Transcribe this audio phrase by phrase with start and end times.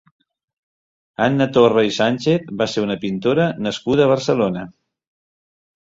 [1.25, 4.65] Anna Torra i Sánchez va ser una pintora nascuda a Barcelona.